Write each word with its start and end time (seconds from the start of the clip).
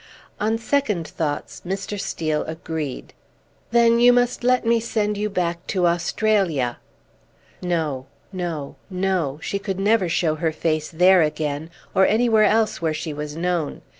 On 0.39 0.57
second 0.57 1.07
thoughts, 1.09 1.61
Mr. 1.63 1.99
Steel 2.01 2.43
agreed. 2.45 3.13
"Then 3.69 3.99
you 3.99 4.11
must 4.11 4.43
let 4.43 4.65
me 4.65 4.79
send 4.79 5.15
you 5.15 5.29
back 5.29 5.67
to 5.67 5.85
Australia." 5.85 6.79
No, 7.61 8.07
no, 8.33 8.77
no; 8.89 9.37
she 9.43 9.59
could 9.59 9.79
never 9.79 10.09
show 10.09 10.33
her 10.37 10.51
face 10.51 10.89
there 10.89 11.21
again, 11.21 11.69
or 11.93 12.07
anywhere 12.07 12.45
else 12.45 12.81
where 12.81 12.95
she 12.95 13.13
was 13.13 13.35
known. 13.35 13.83